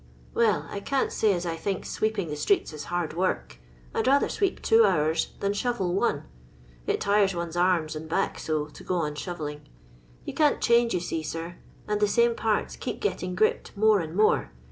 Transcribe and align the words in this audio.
"Well, 0.33 0.65
I 0.71 0.79
can't 0.79 1.11
say 1.11 1.31
as 1.31 1.45
I 1.45 1.55
thinks 1.55 1.87
sweeping 1.87 2.29
the 2.29 2.35
streets 2.35 2.73
is 2.73 2.85
hard 2.85 3.13
work. 3.13 3.59
I 3.93 4.01
'd 4.01 4.07
rather 4.07 4.29
sweep 4.29 4.59
two 4.59 4.83
hours 4.83 5.27
than 5.41 5.53
shovel 5.53 5.93
one. 5.93 6.23
It 6.87 6.99
tires 6.99 7.35
one 7.35 7.51
's 7.51 7.55
arms 7.55 7.95
and 7.95 8.09
back 8.09 8.39
so, 8.39 8.65
to 8.65 8.83
go 8.83 8.95
on 8.95 9.13
shovelling. 9.13 9.61
You 10.25 10.33
can't 10.33 10.59
change, 10.59 10.95
you 10.95 10.99
see, 11.01 11.21
sir, 11.21 11.57
and 11.87 11.99
the 11.99 12.07
same 12.07 12.33
parts 12.33 12.75
keeps 12.75 13.05
gettbg 13.05 13.35
gripped 13.35 13.77
more 13.77 13.99
and 13.99 14.15
more. 14.15 14.49